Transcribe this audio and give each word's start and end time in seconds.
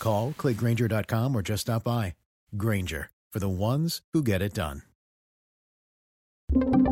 Call, 0.00 0.34
clickgrainger.com, 0.36 1.36
or 1.36 1.42
just 1.42 1.60
stop 1.62 1.84
by. 1.84 2.14
Grainger, 2.56 3.10
for 3.32 3.38
the 3.38 3.48
ones 3.48 4.02
who 4.12 4.24
get 4.24 4.42
it 4.42 4.54
done. 4.54 4.82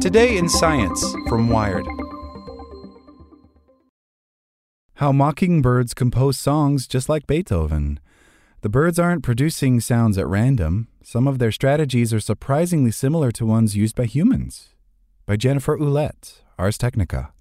Today 0.00 0.36
in 0.36 0.48
Science 0.48 1.04
from 1.28 1.48
Wired. 1.48 1.84
How 4.94 5.10
mockingbirds 5.10 5.94
compose 5.94 6.38
songs 6.38 6.86
just 6.86 7.08
like 7.08 7.26
Beethoven. 7.26 7.98
The 8.60 8.68
birds 8.68 8.98
aren't 8.98 9.24
producing 9.24 9.80
sounds 9.80 10.18
at 10.18 10.26
random. 10.26 10.88
Some 11.02 11.26
of 11.26 11.38
their 11.38 11.52
strategies 11.52 12.12
are 12.12 12.20
surprisingly 12.20 12.90
similar 12.90 13.30
to 13.32 13.46
ones 13.46 13.76
used 13.76 13.96
by 13.96 14.04
humans. 14.04 14.70
By 15.26 15.36
Jennifer 15.36 15.76
Ouellette, 15.78 16.42
Ars 16.58 16.78
Technica. 16.78 17.32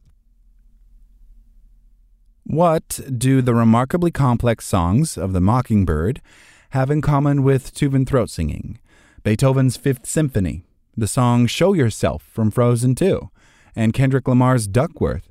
What 2.49 3.01
do 3.17 3.41
the 3.41 3.53
remarkably 3.53 4.09
complex 4.09 4.65
songs 4.65 5.17
of 5.17 5.33
the 5.33 5.41
mockingbird 5.41 6.21
have 6.69 6.89
in 6.89 7.01
common 7.01 7.43
with 7.43 7.73
Tuvan 7.73 8.07
throat 8.07 8.29
singing? 8.29 8.79
Beethoven's 9.21 9.75
Fifth 9.75 10.05
Symphony, 10.05 10.63
the 10.95 11.09
song 11.09 11.47
Show 11.47 11.73
Yourself 11.73 12.23
from 12.23 12.49
Frozen 12.49 12.95
2, 12.95 13.29
and 13.75 13.93
Kendrick 13.93 14.29
Lamar's 14.29 14.65
Duckworth. 14.65 15.29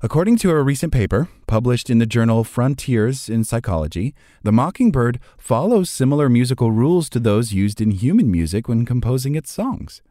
According 0.00 0.36
to 0.38 0.52
a 0.52 0.62
recent 0.62 0.92
paper 0.92 1.28
published 1.48 1.90
in 1.90 1.98
the 1.98 2.06
journal 2.06 2.44
Frontiers 2.44 3.28
in 3.28 3.42
Psychology, 3.42 4.14
the 4.44 4.52
mockingbird 4.52 5.18
follows 5.36 5.90
similar 5.90 6.28
musical 6.28 6.70
rules 6.70 7.10
to 7.10 7.18
those 7.18 7.52
used 7.52 7.80
in 7.80 7.90
human 7.90 8.30
music 8.30 8.68
when 8.68 8.86
composing 8.86 9.34
its 9.34 9.50
songs. 9.50 10.02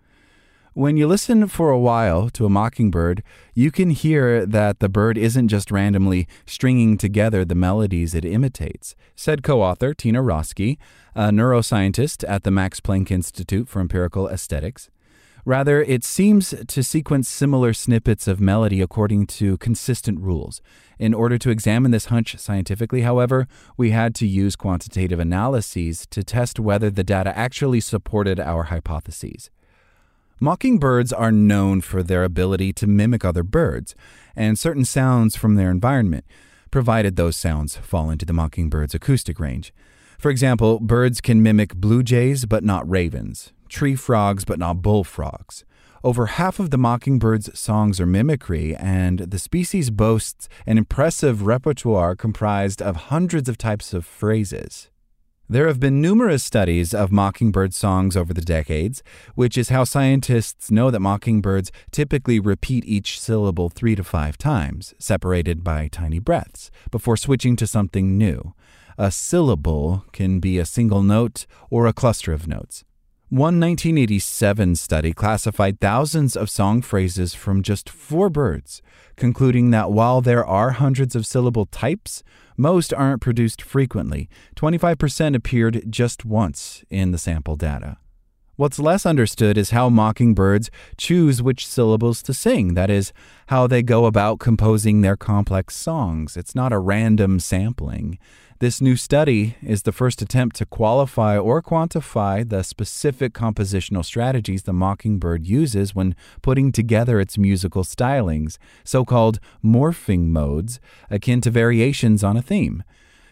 When 0.74 0.96
you 0.96 1.06
listen 1.06 1.50
for 1.50 1.70
a 1.70 1.78
while 1.78 2.30
to 2.30 2.46
a 2.46 2.50
mockingbird, 2.50 3.24
you 3.54 3.72
can 3.72 3.90
hear 3.90 4.46
that 4.46 4.80
the 4.80 4.88
bird 4.88 5.18
isn't 5.18 5.50
just 5.50 5.70
randomly 5.70 6.30
stringing 6.46 6.98
together 6.98 7.44
the 7.44 7.56
melodies 7.56 8.16
it 8.16 8.24
imitates, 8.24 8.96
said 9.14 9.44
co 9.44 9.62
author 9.62 9.94
Tina 9.94 10.22
Roeske, 10.24 10.78
a 11.14 11.24
neuroscientist 11.24 12.24
at 12.26 12.44
the 12.44 12.52
Max 12.52 12.80
Planck 12.80 13.12
Institute 13.12 13.68
for 13.68 13.82
Empirical 13.82 14.30
Aesthetics. 14.30 14.90
Rather, 15.44 15.82
it 15.82 16.06
seems 16.06 16.54
to 16.66 16.84
sequence 16.84 17.28
similar 17.28 17.74
snippets 17.74 18.26
of 18.26 18.40
melody 18.40 18.80
according 18.80 19.28
to 19.28 19.58
consistent 19.58 20.22
rules. 20.22 20.62
In 20.98 21.14
order 21.14 21.38
to 21.38 21.50
examine 21.50 21.92
this 21.92 22.06
hunch 22.06 22.38
scientifically, 22.38 23.02
however, 23.02 23.46
we 23.76 23.92
had 23.92 24.16
to 24.16 24.26
use 24.26 24.56
quantitative 24.56 25.20
analyses 25.20 26.08
to 26.12 26.24
test 26.24 26.62
whether 26.62 26.90
the 26.90 27.04
data 27.04 27.38
actually 27.38 27.82
supported 27.82 28.40
our 28.40 28.64
hypotheses. 28.64 29.50
Mockingbirds 30.44 31.14
are 31.14 31.32
known 31.32 31.82
for 31.82 32.02
their 32.02 32.24
ability 32.24 32.74
to 32.74 32.88
mimic 32.88 33.24
other 33.24 33.44
birds 33.44 33.94
and 34.36 34.58
certain 34.58 34.86
sounds 34.86 35.36
from 35.36 35.54
their 35.54 35.70
environment, 35.70 36.26
provided 36.72 37.16
those 37.16 37.38
sounds 37.38 37.76
fall 37.76 38.10
into 38.10 38.26
the 38.26 38.34
mockingbird's 38.34 38.96
acoustic 38.96 39.40
range. 39.40 39.72
For 40.18 40.32
example, 40.32 40.80
birds 40.80 41.22
can 41.22 41.44
mimic 41.44 41.76
blue 41.76 42.02
jays 42.02 42.48
but 42.48 42.64
not 42.64 42.90
ravens, 42.90 43.54
tree 43.70 43.96
frogs 43.96 44.44
but 44.44 44.58
not 44.58 44.82
bullfrogs. 44.82 45.64
Over 46.04 46.26
half 46.26 46.60
of 46.60 46.72
the 46.72 46.78
mockingbird's 46.80 47.60
songs 47.60 48.02
are 48.02 48.08
mimicry, 48.08 48.76
and 48.76 49.20
the 49.20 49.38
species 49.38 49.92
boasts 49.92 50.50
an 50.66 50.80
impressive 50.80 51.44
repertoire 51.46 52.16
comprised 52.16 52.82
of 52.82 52.96
hundreds 52.96 53.48
of 53.48 53.60
types 53.60 53.94
of 53.94 54.08
phrases. 54.08 54.90
There 55.52 55.68
have 55.68 55.82
been 55.82 56.00
numerous 56.00 56.46
studies 56.46 56.94
of 56.94 57.12
mockingbird 57.12 57.74
songs 57.74 58.16
over 58.16 58.34
the 58.34 58.40
decades, 58.40 59.04
which 59.36 59.58
is 59.58 59.68
how 59.68 59.84
scientists 59.84 60.72
know 60.72 60.90
that 60.90 61.02
mockingbirds 61.02 61.74
typically 61.92 62.40
repeat 62.40 62.86
each 62.86 63.20
syllable 63.20 63.68
three 63.68 63.94
to 63.96 64.04
five 64.06 64.38
times, 64.38 64.94
separated 64.98 65.62
by 65.62 65.90
tiny 65.90 66.20
breaths, 66.20 66.72
before 66.90 67.18
switching 67.18 67.58
to 67.58 67.68
something 67.68 68.18
new. 68.18 68.54
A 68.98 69.12
syllable 69.12 70.06
can 70.14 70.40
be 70.40 70.58
a 70.58 70.64
single 70.64 71.04
note 71.04 71.46
or 71.70 71.86
a 71.86 71.92
cluster 71.92 72.32
of 72.32 72.48
notes. 72.48 72.86
One 73.32 73.62
1987 73.62 74.76
study 74.76 75.14
classified 75.14 75.80
thousands 75.80 76.36
of 76.36 76.50
song 76.50 76.82
phrases 76.82 77.34
from 77.34 77.64
just 77.64 77.90
four 77.90 78.30
birds, 78.30 78.82
concluding 79.16 79.72
that 79.72 79.90
while 79.90 80.20
there 80.20 80.46
are 80.46 80.72
hundreds 80.72 81.16
of 81.16 81.26
syllable 81.26 81.66
types, 81.66 82.24
most 82.58 82.94
aren't 82.94 83.22
produced 83.22 83.62
frequently. 83.62 84.28
25% 84.58 85.34
appeared 85.34 85.86
just 85.90 86.26
once 86.26 86.84
in 86.90 87.12
the 87.12 87.18
sample 87.18 87.56
data. 87.56 88.00
What's 88.58 88.80
less 88.80 89.06
understood 89.06 89.58
is 89.58 89.70
how 89.70 89.88
mockingbirds 89.88 90.70
choose 90.98 91.42
which 91.42 91.66
syllables 91.66 92.22
to 92.24 92.34
sing, 92.34 92.74
that 92.74 92.90
is, 92.90 93.14
how 93.48 93.66
they 93.66 93.82
go 93.82 94.08
about 94.08 94.40
composing 94.40 95.00
their 95.00 95.16
complex 95.16 95.78
songs. 95.78 96.36
It's 96.36 96.54
not 96.54 96.74
a 96.74 96.80
random 96.80 97.40
sampling. 97.40 98.20
This 98.62 98.80
new 98.80 98.96
study 98.96 99.56
is 99.64 99.82
the 99.82 99.92
first 99.92 100.22
attempt 100.22 100.56
to 100.58 100.68
qualify 100.68 101.36
or 101.36 101.64
quantify 101.64 102.48
the 102.48 102.62
specific 102.62 103.34
compositional 103.34 104.06
strategies 104.06 104.62
the 104.62 104.72
mockingbird 104.72 105.48
uses 105.48 105.96
when 105.96 106.16
putting 106.44 106.72
together 106.72 107.20
its 107.20 107.40
musical 107.40 107.84
stylings, 107.84 108.60
so 108.84 109.04
called 109.04 109.40
morphing 109.66 110.28
modes, 110.28 110.80
akin 111.10 111.42
to 111.42 111.50
variations 111.50 112.24
on 112.24 112.38
a 112.38 112.44
theme. 112.44 112.84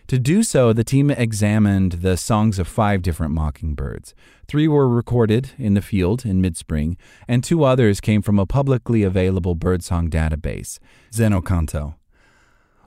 To 0.08 0.18
do 0.18 0.42
so, 0.42 0.74
the 0.74 0.84
team 0.84 1.12
examined 1.12 1.92
the 2.02 2.18
songs 2.18 2.58
of 2.58 2.68
five 2.68 3.04
different 3.04 3.32
mockingbirds. 3.32 4.16
Three 4.48 4.68
were 4.68 4.90
recorded 4.90 5.52
in 5.60 5.76
the 5.76 5.84
field 5.84 6.26
in 6.26 6.42
mid 6.42 6.58
spring, 6.58 6.98
and 7.28 7.44
two 7.44 7.64
others 7.64 8.02
came 8.02 8.24
from 8.24 8.40
a 8.40 8.48
publicly 8.48 9.04
available 9.04 9.54
birdsong 9.54 10.10
database, 10.10 10.80
Xeno-canto. 11.12 11.99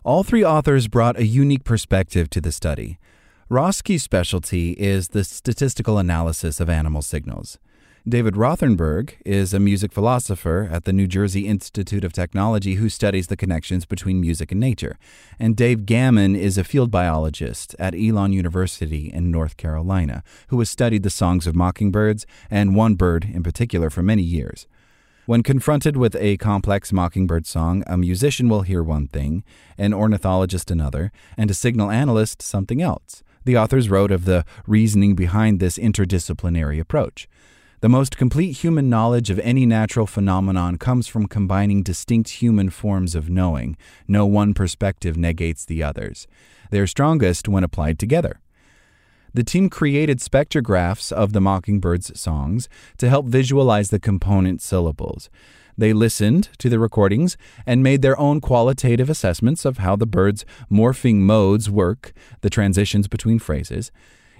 All 0.04 0.24
three 0.24 0.44
authors 0.44 0.88
brought 0.88 1.16
a 1.16 1.24
unique 1.24 1.62
perspective 1.62 2.28
to 2.30 2.40
the 2.40 2.50
study. 2.50 2.98
Roeske's 3.48 4.02
specialty 4.02 4.72
is 4.72 5.08
the 5.08 5.22
statistical 5.22 5.96
analysis 5.96 6.58
of 6.58 6.68
animal 6.68 7.02
signals. 7.02 7.60
David 8.08 8.34
Rothenberg 8.34 9.12
is 9.24 9.54
a 9.54 9.60
music 9.60 9.92
philosopher 9.92 10.68
at 10.72 10.86
the 10.86 10.92
New 10.92 11.06
Jersey 11.06 11.46
Institute 11.46 12.02
of 12.02 12.12
Technology 12.12 12.74
who 12.74 12.88
studies 12.88 13.28
the 13.28 13.36
connections 13.36 13.86
between 13.86 14.20
music 14.20 14.50
and 14.50 14.60
nature. 14.60 14.98
And 15.38 15.54
Dave 15.54 15.86
Gammon 15.86 16.34
is 16.34 16.58
a 16.58 16.64
field 16.64 16.90
biologist 16.90 17.76
at 17.78 17.94
Elon 17.94 18.32
University 18.32 19.08
in 19.12 19.30
North 19.30 19.56
Carolina 19.56 20.24
who 20.48 20.58
has 20.58 20.68
studied 20.68 21.04
the 21.04 21.10
songs 21.10 21.46
of 21.46 21.54
mockingbirds 21.54 22.26
and 22.50 22.74
one 22.74 22.96
bird 22.96 23.30
in 23.32 23.44
particular 23.44 23.88
for 23.88 24.02
many 24.02 24.24
years. 24.24 24.66
When 25.24 25.44
confronted 25.44 25.96
with 25.96 26.16
a 26.16 26.36
complex 26.38 26.92
mockingbird 26.92 27.46
song, 27.46 27.84
a 27.86 27.96
musician 27.96 28.48
will 28.48 28.62
hear 28.62 28.82
one 28.82 29.06
thing, 29.06 29.44
an 29.78 29.94
ornithologist 29.94 30.68
another, 30.68 31.12
and 31.36 31.48
a 31.48 31.54
signal 31.54 31.92
analyst 31.92 32.42
something 32.42 32.82
else. 32.82 33.22
The 33.44 33.56
authors 33.56 33.88
wrote 33.88 34.10
of 34.10 34.24
the 34.24 34.44
reasoning 34.66 35.14
behind 35.14 35.60
this 35.60 35.78
interdisciplinary 35.78 36.80
approach. 36.80 37.28
The 37.82 37.88
most 37.88 38.16
complete 38.16 38.58
human 38.58 38.90
knowledge 38.90 39.30
of 39.30 39.38
any 39.40 39.64
natural 39.64 40.08
phenomenon 40.08 40.76
comes 40.76 41.06
from 41.06 41.28
combining 41.28 41.84
distinct 41.84 42.42
human 42.42 42.70
forms 42.70 43.14
of 43.14 43.30
knowing. 43.30 43.76
No 44.08 44.26
one 44.26 44.54
perspective 44.54 45.16
negates 45.16 45.64
the 45.64 45.84
others. 45.84 46.26
They 46.70 46.80
are 46.80 46.86
strongest 46.88 47.46
when 47.48 47.62
applied 47.62 48.00
together. 48.00 48.40
The 49.34 49.42
team 49.42 49.70
created 49.70 50.18
spectrographs 50.18 51.10
of 51.10 51.32
the 51.32 51.40
mockingbird's 51.40 52.18
songs 52.20 52.68
to 52.98 53.08
help 53.08 53.26
visualize 53.26 53.90
the 53.90 53.98
component 53.98 54.60
syllables. 54.60 55.30
They 55.76 55.94
listened 55.94 56.50
to 56.58 56.68
the 56.68 56.78
recordings 56.78 57.38
and 57.64 57.82
made 57.82 58.02
their 58.02 58.18
own 58.18 58.40
qualitative 58.40 59.08
assessments 59.08 59.64
of 59.64 59.78
how 59.78 59.96
the 59.96 60.06
bird's 60.06 60.44
morphing 60.70 61.16
modes 61.16 61.70
work, 61.70 62.12
the 62.42 62.50
transitions 62.50 63.08
between 63.08 63.38
phrases. 63.38 63.90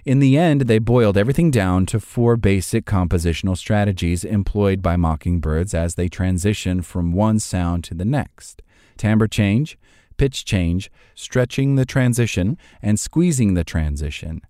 In 0.05 0.19
the 0.19 0.37
end, 0.37 0.62
they 0.62 0.79
boiled 0.79 1.17
everything 1.17 1.50
down 1.50 1.87
to 1.87 2.00
four 2.00 2.37
basic 2.37 2.85
compositional 2.85 3.56
strategies 3.56 4.25
employed 4.25 4.83
by 4.83 4.97
mockingbirds 4.97 5.75
as 5.75 5.94
they 5.94 6.09
transition 6.09 6.83
from 6.83 7.12
one 7.12 7.39
sound 7.39 7.85
to 7.85 7.94
the 7.94 8.05
next 8.05 8.62
timbre 8.99 9.27
change, 9.27 9.79
pitch 10.17 10.44
change, 10.44 10.91
stretching 11.15 11.77
the 11.77 11.87
transition, 11.87 12.59
and 12.83 13.00
squeezing 13.00 13.55
the 13.55 13.65
transition. 13.65 14.43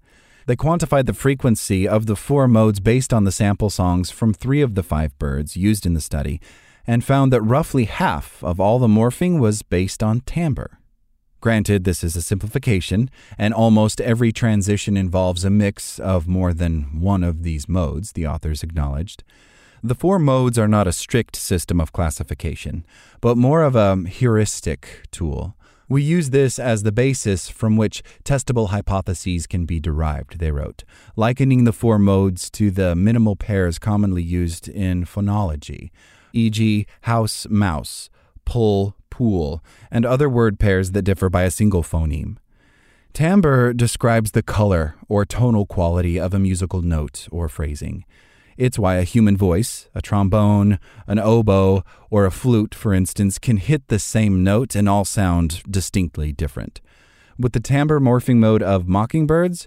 They 0.46 0.56
quantified 0.56 1.06
the 1.06 1.14
frequency 1.14 1.86
of 1.86 2.06
the 2.06 2.16
four 2.16 2.48
modes 2.48 2.80
based 2.80 3.12
on 3.12 3.24
the 3.24 3.32
sample 3.32 3.70
songs 3.70 4.10
from 4.10 4.34
three 4.34 4.60
of 4.60 4.74
the 4.74 4.82
five 4.82 5.16
birds 5.18 5.56
used 5.56 5.86
in 5.86 5.94
the 5.94 6.00
study 6.00 6.40
and 6.86 7.04
found 7.04 7.32
that 7.32 7.42
roughly 7.42 7.84
half 7.84 8.42
of 8.42 8.60
all 8.60 8.78
the 8.78 8.88
morphing 8.88 9.38
was 9.38 9.62
based 9.62 10.02
on 10.02 10.20
timbre. 10.20 10.78
Granted, 11.40 11.84
this 11.84 12.04
is 12.04 12.14
a 12.14 12.22
simplification, 12.22 13.10
and 13.36 13.52
almost 13.52 14.00
every 14.00 14.30
transition 14.30 14.96
involves 14.96 15.44
a 15.44 15.50
mix 15.50 15.98
of 15.98 16.28
more 16.28 16.54
than 16.54 17.00
one 17.00 17.24
of 17.24 17.42
these 17.42 17.68
modes, 17.68 18.12
the 18.12 18.26
authors 18.26 18.62
acknowledged. 18.62 19.24
The 19.82 19.96
four 19.96 20.20
modes 20.20 20.56
are 20.56 20.68
not 20.68 20.86
a 20.86 20.92
strict 20.92 21.34
system 21.34 21.80
of 21.80 21.92
classification, 21.92 22.86
but 23.20 23.36
more 23.36 23.62
of 23.62 23.74
a 23.74 23.96
heuristic 24.08 25.02
tool. 25.10 25.56
We 25.92 26.02
use 26.02 26.30
this 26.30 26.58
as 26.58 26.84
the 26.84 26.90
basis 26.90 27.50
from 27.50 27.76
which 27.76 28.02
testable 28.24 28.70
hypotheses 28.70 29.46
can 29.46 29.66
be 29.66 29.78
derived, 29.78 30.38
they 30.38 30.50
wrote, 30.50 30.84
likening 31.16 31.64
the 31.64 31.72
four 31.74 31.98
modes 31.98 32.48
to 32.52 32.70
the 32.70 32.96
minimal 32.96 33.36
pairs 33.36 33.78
commonly 33.78 34.22
used 34.22 34.68
in 34.68 35.04
phonology, 35.04 35.90
e.g., 36.32 36.86
house, 37.02 37.46
mouse, 37.50 38.08
pull, 38.46 38.96
pool, 39.10 39.62
and 39.90 40.06
other 40.06 40.30
word 40.30 40.58
pairs 40.58 40.92
that 40.92 41.02
differ 41.02 41.28
by 41.28 41.42
a 41.42 41.50
single 41.50 41.82
phoneme. 41.82 42.38
Timbre 43.12 43.74
describes 43.74 44.30
the 44.30 44.42
color 44.42 44.94
or 45.10 45.26
tonal 45.26 45.66
quality 45.66 46.18
of 46.18 46.32
a 46.32 46.38
musical 46.38 46.80
note 46.80 47.28
or 47.30 47.50
phrasing. 47.50 48.06
It's 48.62 48.78
why 48.78 48.94
a 48.94 49.02
human 49.02 49.36
voice, 49.36 49.88
a 49.92 50.00
trombone, 50.00 50.78
an 51.08 51.18
oboe, 51.18 51.82
or 52.10 52.26
a 52.26 52.30
flute, 52.30 52.76
for 52.76 52.94
instance, 52.94 53.40
can 53.40 53.56
hit 53.56 53.88
the 53.88 53.98
same 53.98 54.44
note 54.44 54.76
and 54.76 54.88
all 54.88 55.04
sound 55.04 55.64
distinctly 55.68 56.30
different. 56.30 56.80
With 57.42 57.54
the 57.54 57.60
timbre 57.60 57.98
morphing 57.98 58.36
mode 58.36 58.62
of 58.62 58.86
mockingbirds, 58.86 59.66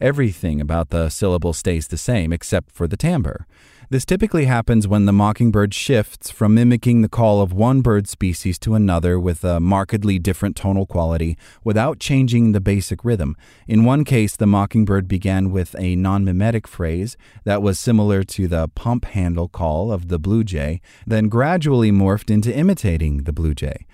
everything 0.00 0.60
about 0.60 0.90
the 0.90 1.08
syllable 1.08 1.52
stays 1.52 1.88
the 1.88 1.96
same 1.98 2.32
except 2.32 2.70
for 2.70 2.86
the 2.86 2.96
timbre. 2.96 3.48
This 3.90 4.04
typically 4.04 4.44
happens 4.44 4.86
when 4.86 5.06
the 5.06 5.12
mockingbird 5.12 5.74
shifts 5.74 6.30
from 6.30 6.54
mimicking 6.54 7.02
the 7.02 7.08
call 7.08 7.40
of 7.40 7.52
one 7.52 7.80
bird 7.80 8.08
species 8.08 8.60
to 8.60 8.76
another 8.76 9.18
with 9.18 9.42
a 9.42 9.58
markedly 9.58 10.20
different 10.20 10.54
tonal 10.54 10.86
quality 10.86 11.36
without 11.64 11.98
changing 11.98 12.52
the 12.52 12.60
basic 12.60 13.04
rhythm. 13.04 13.34
In 13.66 13.84
one 13.84 14.04
case, 14.04 14.36
the 14.36 14.46
mockingbird 14.46 15.08
began 15.08 15.50
with 15.50 15.74
a 15.80 15.96
non 15.96 16.24
mimetic 16.24 16.68
phrase 16.68 17.16
that 17.42 17.60
was 17.60 17.76
similar 17.76 18.22
to 18.22 18.46
the 18.46 18.68
pump 18.68 19.04
handle 19.04 19.48
call 19.48 19.90
of 19.90 20.06
the 20.06 20.20
blue 20.20 20.44
jay, 20.44 20.80
then 21.08 21.28
gradually 21.28 21.90
morphed 21.90 22.30
into 22.30 22.56
imitating 22.56 23.24
the 23.24 23.32
blue 23.32 23.52
jay. 23.52 23.84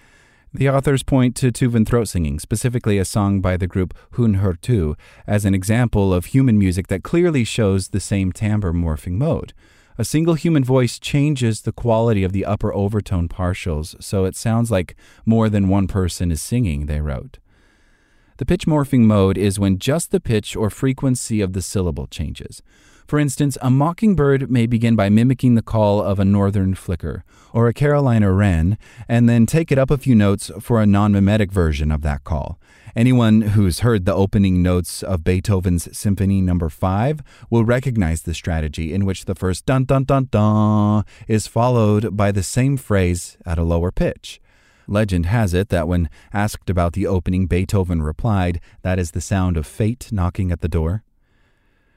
The 0.55 0.69
authors 0.69 1.03
point 1.03 1.35
to 1.37 1.51
Tuvan 1.51 1.87
throat 1.87 2.09
singing, 2.09 2.39
specifically 2.39 2.99
a 2.99 3.07
song 3.07 3.41
by 3.41 3.57
the 3.57 3.67
group 3.67 3.95
Huun-Huur-Tu, 4.17 4.95
as 5.27 5.47
an 5.47 5.55
example 5.55 6.13
of 6.13 6.27
human 6.27 6.59
music 6.59 6.89
that 6.89 7.03
clearly 7.03 7.43
shows 7.43 7.89
the 7.89 8.01
same 8.01 8.33
timbre 8.33 8.75
morphing 8.75 9.13
mode. 9.13 9.55
A 9.97 10.05
single 10.05 10.35
human 10.35 10.63
voice 10.63 10.99
changes 10.99 11.63
the 11.63 11.73
quality 11.73 12.23
of 12.23 12.33
the 12.33 12.45
upper 12.45 12.73
overtone 12.75 13.29
partials, 13.29 14.01
so 14.03 14.27
it 14.27 14.37
sounds 14.37 14.71
like 14.71 14.95
more 15.25 15.49
than 15.49 15.69
one 15.69 15.89
person 15.89 16.31
is 16.31 16.43
singing, 16.43 16.85
they 16.85 17.01
wrote. 17.01 17.39
The 18.37 18.45
pitch 18.45 18.67
morphing 18.67 19.05
mode 19.05 19.39
is 19.39 19.59
when 19.59 19.79
just 19.79 20.11
the 20.11 20.21
pitch 20.21 20.55
or 20.55 20.69
frequency 20.69 21.41
of 21.41 21.55
the 21.55 21.63
syllable 21.63 22.07
changes. 22.09 22.63
For 23.07 23.19
instance, 23.19 23.59
a 23.61 23.71
mockingbird 23.71 24.51
may 24.51 24.67
begin 24.67 24.97
by 24.97 25.09
mimicking 25.09 25.55
the 25.55 25.63
call 25.63 26.01
of 26.01 26.19
a 26.19 26.25
northern 26.25 26.75
flicker 26.75 27.25
or 27.53 27.69
a 27.69 27.75
Carolina 27.75 28.33
wren 28.33 28.79
and 29.09 29.29
then 29.29 29.47
take 29.47 29.71
it 29.71 29.79
up 29.79 29.91
a 29.91 29.99
few 29.99 30.15
notes 30.15 30.51
for 30.61 30.81
a 30.81 30.87
non 30.87 31.13
mimetic 31.13 31.53
version 31.53 31.91
of 31.91 32.03
that 32.03 32.25
call. 32.25 32.59
Anyone 32.95 33.41
who's 33.41 33.81
heard 33.81 34.05
the 34.05 34.15
opening 34.15 34.63
notes 34.63 35.03
of 35.03 35.25
Beethoven's 35.25 35.97
Symphony 35.97 36.43
no. 36.43 36.69
5 36.69 37.21
will 37.49 37.65
recognize 37.65 38.23
the 38.23 38.35
strategy 38.35 38.93
in 38.93 39.07
which 39.07 39.25
the 39.25 39.35
first 39.35 39.65
dun 39.65 39.85
dun 39.85 40.05
dun 40.05 40.29
dun 40.31 41.05
is 41.27 41.47
followed 41.47 42.17
by 42.17 42.31
the 42.31 42.43
same 42.43 42.77
phrase 42.77 43.39
at 43.47 43.59
a 43.59 43.65
lower 43.65 43.91
pitch. 43.91 44.41
Legend 44.87 45.27
has 45.27 45.55
it 45.55 45.71
that 45.71 45.89
when 45.89 46.11
asked 46.33 46.69
about 46.69 46.93
the 46.93 47.07
opening, 47.07 47.47
Beethoven 47.47 48.03
replied, 48.03 48.61
That 48.83 48.99
is 48.99 49.13
the 49.13 49.21
sound 49.21 49.57
of 49.57 49.67
fate 49.67 50.11
knocking 50.13 50.53
at 50.53 50.61
the 50.61 50.69
door. 50.69 51.03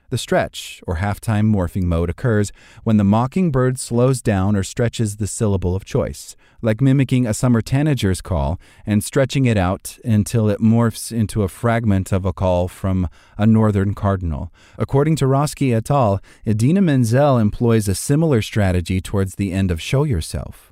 The 0.09 0.17
stretch, 0.17 0.83
or 0.85 0.97
halftime 0.97 1.53
morphing 1.53 1.83
mode, 1.83 2.09
occurs 2.09 2.51
when 2.83 2.97
the 2.97 3.03
mockingbird 3.03 3.79
slows 3.79 4.21
down 4.21 4.55
or 4.55 4.63
stretches 4.63 5.17
the 5.17 5.25
syllable 5.25 5.75
of 5.75 5.83
choice, 5.83 6.35
like 6.61 6.79
mimicking 6.79 7.25
a 7.25 7.33
summer 7.33 7.61
tanager's 7.61 8.21
call 8.21 8.59
and 8.85 9.03
stretching 9.03 9.45
it 9.45 9.57
out 9.57 9.97
until 10.05 10.47
it 10.49 10.59
morphs 10.59 11.11
into 11.11 11.41
a 11.41 11.47
fragment 11.47 12.11
of 12.11 12.23
a 12.23 12.33
call 12.33 12.67
from 12.67 13.09
a 13.37 13.47
northern 13.47 13.95
cardinal. 13.95 14.51
According 14.77 15.15
to 15.17 15.25
Roeske 15.25 15.73
et 15.73 15.89
al., 15.89 16.21
Idina 16.45 16.81
Menzel 16.81 17.39
employs 17.39 17.87
a 17.87 17.95
similar 17.95 18.41
strategy 18.41 19.01
towards 19.01 19.35
the 19.35 19.51
end 19.51 19.71
of 19.71 19.81
Show 19.81 20.03
Yourself. 20.03 20.71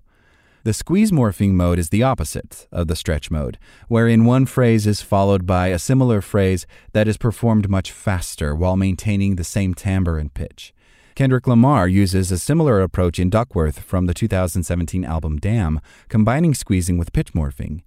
The 0.66 0.72
squeeze 0.72 1.12
morphing 1.12 1.52
mode 1.52 1.78
is 1.78 1.90
the 1.90 2.04
opposite 2.04 2.70
of 2.72 2.88
the 2.88 2.96
stretch 2.96 3.30
mode, 3.30 3.58
wherein 3.90 4.24
one 4.24 4.46
phrase 4.46 4.88
is 4.88 5.02
followed 5.02 5.46
by 5.46 5.68
a 5.68 5.78
similar 5.78 6.22
phrase 6.22 6.66
that 6.94 7.06
is 7.06 7.18
performed 7.18 7.70
much 7.70 7.92
faster 7.92 8.56
while 8.56 8.78
maintaining 8.78 9.36
the 9.36 9.44
same 9.44 9.74
timbre 9.74 10.18
and 10.18 10.34
pitch. 10.34 10.74
Kendrick 11.16 11.48
Lamar 11.48 11.90
uses 11.90 12.32
a 12.32 12.40
similar 12.40 12.82
approach 12.82 13.20
in 13.20 13.30
Duckworth 13.30 13.80
from 13.80 14.06
the 14.06 14.14
2017 14.14 15.04
album 15.04 15.38
Damn, 15.38 15.82
combining 16.08 16.54
squeezing 16.54 16.98
with 16.98 17.12
pitch 17.12 17.34
morphing. 17.34 17.82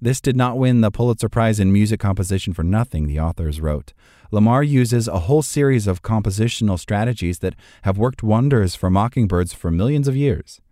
This 0.00 0.18
did 0.18 0.34
not 0.34 0.56
win 0.56 0.80
the 0.80 0.90
Pulitzer 0.90 1.28
Prize 1.28 1.60
in 1.60 1.70
Music 1.70 2.00
Composition 2.00 2.54
for 2.54 2.62
nothing, 2.62 3.08
the 3.08 3.20
authors 3.20 3.60
wrote. 3.60 3.92
Lamar 4.30 4.62
uses 4.62 5.06
a 5.06 5.20
whole 5.20 5.42
series 5.42 5.86
of 5.86 6.00
compositional 6.00 6.78
strategies 6.78 7.40
that 7.40 7.56
have 7.82 7.98
worked 7.98 8.22
wonders 8.22 8.74
for 8.74 8.88
mockingbirds 8.88 9.52
for 9.52 9.70
millions 9.70 10.08
of 10.08 10.16
years. 10.16 10.62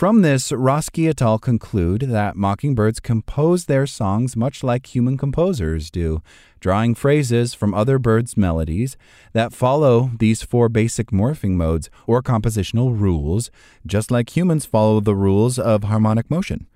From 0.00 0.22
this, 0.22 0.50
Roeske 0.50 1.10
et 1.10 1.20
al. 1.20 1.38
conclude 1.38 2.00
that 2.08 2.34
mockingbirds 2.34 3.00
compose 3.00 3.66
their 3.66 3.86
songs 3.86 4.34
much 4.34 4.64
like 4.64 4.94
human 4.94 5.18
composers 5.18 5.90
do, 5.90 6.22
drawing 6.58 6.94
phrases 6.94 7.52
from 7.52 7.74
other 7.74 7.98
birds' 7.98 8.34
melodies 8.34 8.96
that 9.34 9.52
follow 9.52 10.10
these 10.18 10.42
four 10.42 10.70
basic 10.70 11.08
morphing 11.08 11.50
modes 11.50 11.90
or 12.06 12.22
compositional 12.22 12.98
rules, 12.98 13.50
just 13.84 14.10
like 14.10 14.34
humans 14.34 14.64
follow 14.64 15.00
the 15.00 15.14
rules 15.14 15.58
of 15.58 15.84
harmonic 15.84 16.30
motion. 16.30 16.66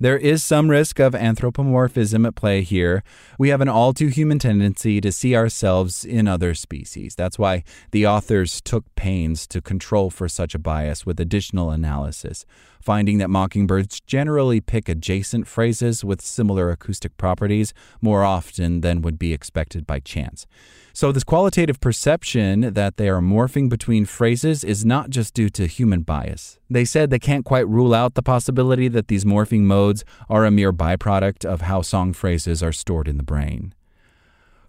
There 0.00 0.16
is 0.16 0.44
some 0.44 0.70
risk 0.70 1.00
of 1.00 1.14
anthropomorphism 1.14 2.24
at 2.24 2.36
play 2.36 2.62
here. 2.62 3.02
We 3.38 3.48
have 3.48 3.60
an 3.60 3.68
all 3.68 3.92
too 3.92 4.06
human 4.06 4.38
tendency 4.38 5.00
to 5.00 5.10
see 5.10 5.34
ourselves 5.34 6.04
in 6.04 6.28
other 6.28 6.54
species. 6.54 7.16
That's 7.16 7.38
why 7.38 7.64
the 7.90 8.06
authors 8.06 8.60
took 8.60 8.94
pains 8.94 9.46
to 9.48 9.60
control 9.60 10.10
for 10.10 10.28
such 10.28 10.54
a 10.54 10.58
bias 10.58 11.04
with 11.04 11.18
additional 11.18 11.70
analysis, 11.70 12.46
finding 12.80 13.18
that 13.18 13.30
mockingbirds 13.30 14.00
generally 14.00 14.60
pick 14.60 14.88
adjacent 14.88 15.46
phrases 15.46 16.04
with 16.04 16.20
similar 16.20 16.70
acoustic 16.70 17.16
properties 17.16 17.72
more 18.00 18.24
often 18.24 18.80
than 18.80 19.02
would 19.02 19.18
be 19.18 19.32
expected 19.32 19.86
by 19.86 20.00
chance. 20.00 20.46
So, 20.92 21.12
this 21.12 21.22
qualitative 21.22 21.80
perception 21.80 22.72
that 22.74 22.96
they 22.96 23.08
are 23.08 23.20
morphing 23.20 23.68
between 23.68 24.04
phrases 24.04 24.64
is 24.64 24.84
not 24.84 25.10
just 25.10 25.32
due 25.32 25.48
to 25.50 25.66
human 25.66 26.02
bias. 26.02 26.58
They 26.68 26.84
said 26.84 27.10
they 27.10 27.20
can't 27.20 27.44
quite 27.44 27.68
rule 27.68 27.94
out 27.94 28.14
the 28.14 28.22
possibility 28.22 28.88
that 28.88 29.08
these 29.08 29.24
morphing 29.24 29.60
modes 29.60 30.04
are 30.28 30.44
a 30.44 30.50
mere 30.50 30.72
byproduct 30.72 31.44
of 31.44 31.60
how 31.60 31.82
song 31.82 32.12
phrases 32.12 32.62
are 32.62 32.72
stored 32.72 33.06
in 33.06 33.16
the 33.16 33.22
brain. 33.22 33.74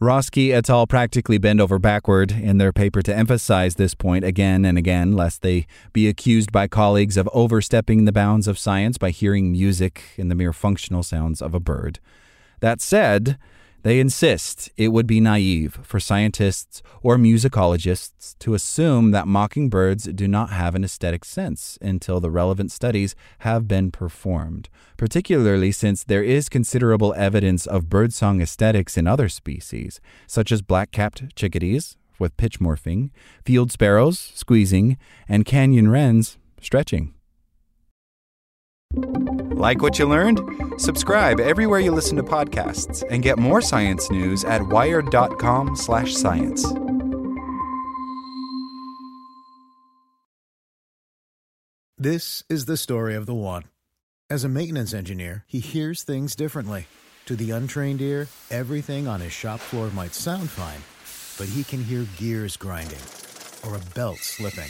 Roeske 0.01 0.53
et 0.53 0.69
al. 0.69 0.87
practically 0.87 1.37
bend 1.37 1.59
over 1.59 1.77
backward 1.77 2.31
in 2.31 2.57
their 2.57 2.71
paper 2.71 3.01
to 3.01 3.13
emphasize 3.13 3.75
this 3.75 3.93
point 3.93 4.23
again 4.23 4.63
and 4.63 4.77
again, 4.77 5.11
lest 5.11 5.41
they 5.41 5.67
be 5.91 6.07
accused 6.07 6.53
by 6.53 6.69
colleagues 6.69 7.17
of 7.17 7.29
overstepping 7.33 8.05
the 8.05 8.13
bounds 8.13 8.47
of 8.47 8.57
science 8.57 8.97
by 8.97 9.09
hearing 9.09 9.51
music 9.51 10.03
in 10.15 10.29
the 10.29 10.35
mere 10.35 10.53
functional 10.53 11.03
sounds 11.03 11.41
of 11.41 11.53
a 11.53 11.59
bird. 11.59 11.99
That 12.61 12.79
said, 12.79 13.37
They 13.81 14.01
insist 14.01 14.69
it 14.75 14.89
would 14.89 15.07
be 15.07 15.21
naive 15.21 15.79
for 15.83 16.01
scientists 16.01 16.81
or 17.01 17.15
musicologists 17.15 18.37
to 18.39 18.53
assume 18.53 19.11
that 19.11 19.27
mockingbirds 19.27 20.03
do 20.03 20.27
not 20.27 20.49
have 20.49 20.75
an 20.75 20.83
aesthetic 20.83 21.23
sense 21.23 21.77
until 21.81 22.19
the 22.19 22.29
relevant 22.29 22.71
studies 22.73 23.15
have 23.39 23.69
been 23.69 23.89
performed, 23.89 24.67
particularly 24.97 25.71
since 25.71 26.03
there 26.03 26.23
is 26.23 26.49
considerable 26.49 27.13
evidence 27.15 27.65
of 27.65 27.89
birdsong 27.89 28.41
aesthetics 28.41 28.97
in 28.97 29.07
other 29.07 29.29
species, 29.29 30.01
such 30.27 30.51
as 30.51 30.61
black 30.61 30.91
capped 30.91 31.33
chickadees 31.35 31.95
with 32.19 32.35
pitch 32.35 32.59
morphing, 32.59 33.11
field 33.45 33.71
sparrows 33.71 34.19
squeezing, 34.35 34.97
and 35.29 35.45
canyon 35.45 35.89
wrens 35.89 36.37
stretching. 36.61 37.13
Like 39.59 39.81
what 39.81 39.99
you 39.99 40.07
learned? 40.07 40.39
Subscribe 40.77 41.39
everywhere 41.39 41.79
you 41.79 41.91
listen 41.91 42.17
to 42.17 42.23
podcasts 42.23 43.03
and 43.09 43.21
get 43.21 43.37
more 43.37 43.61
science 43.61 44.09
news 44.09 44.43
at 44.45 44.65
wired.com/science. 44.67 46.73
This 51.97 52.43
is 52.49 52.65
the 52.65 52.77
story 52.77 53.15
of 53.15 53.25
the 53.25 53.33
one. 53.33 53.63
As 54.29 54.45
a 54.45 54.49
maintenance 54.49 54.93
engineer, 54.93 55.43
he 55.47 55.59
hears 55.59 56.03
things 56.03 56.35
differently. 56.35 56.87
To 57.25 57.35
the 57.35 57.51
untrained 57.51 58.01
ear, 58.01 58.29
everything 58.49 59.07
on 59.07 59.19
his 59.19 59.33
shop 59.33 59.59
floor 59.59 59.89
might 59.89 60.15
sound 60.15 60.49
fine, 60.49 60.81
but 61.37 61.53
he 61.53 61.65
can 61.65 61.83
hear 61.83 62.07
gears 62.17 62.55
grinding 62.55 63.01
or 63.67 63.75
a 63.75 63.81
belt 63.93 64.19
slipping. 64.19 64.69